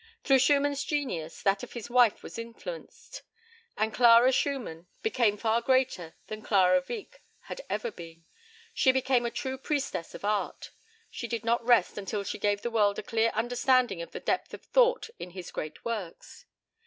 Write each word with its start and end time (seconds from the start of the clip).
Through 0.23 0.39
Schumann's 0.39 0.83
genius, 0.83 1.43
that 1.43 1.61
of 1.61 1.73
his 1.73 1.87
wife 1.87 2.23
was 2.23 2.39
influenced, 2.39 3.21
and 3.77 3.93
Clara 3.93 4.31
Schumann 4.31 4.87
became 5.03 5.37
far 5.37 5.61
greater 5.61 6.15
than 6.25 6.41
Clara 6.41 6.83
Wieck 6.89 7.21
had 7.41 7.61
ever 7.69 7.91
been. 7.91 8.25
She 8.73 8.91
became 8.91 9.27
a 9.27 9.29
true 9.29 9.59
priestess 9.59 10.15
of 10.15 10.25
art. 10.25 10.71
She 11.11 11.27
did 11.27 11.45
not 11.45 11.63
rest 11.63 11.99
until 11.99 12.23
she 12.23 12.39
gave 12.39 12.63
the 12.63 12.71
world 12.71 12.97
a 12.97 13.03
clear 13.03 13.29
understanding 13.35 14.01
of 14.01 14.09
the 14.09 14.19
depth 14.19 14.55
of 14.55 14.63
thought 14.63 15.11
in 15.19 15.29
his 15.37 15.51
great 15.51 15.85
works. 15.85 16.47